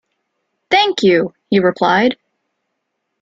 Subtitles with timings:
[0.71, 2.17] “Thank you,” he replied.